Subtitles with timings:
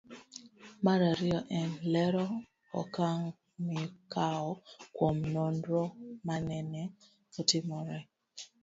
[0.85, 2.25] Mar ariyo en lero
[2.81, 3.29] okang'
[3.71, 4.49] mikawo
[4.95, 5.83] kuom nonro
[6.27, 6.81] manene
[7.39, 7.97] otimore